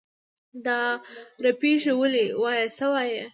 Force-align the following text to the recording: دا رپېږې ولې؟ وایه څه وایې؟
دا 0.65 0.79
رپېږې 1.45 1.93
ولې؟ 1.99 2.25
وایه 2.41 2.67
څه 2.77 2.85
وایې؟ 2.93 3.23